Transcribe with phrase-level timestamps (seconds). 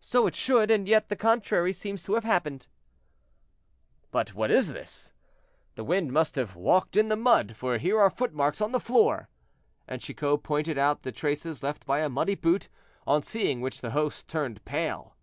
[0.00, 2.66] "So it should, and yet the contrary seems to have happened."
[4.10, 5.12] "But what is this?
[5.76, 9.28] The wind must have walked in the mud, for here are footmarks on the floor."
[9.86, 12.68] And Chicot pointed out the traces left by a muddy boot,
[13.06, 15.14] on seeing which the host turned pale.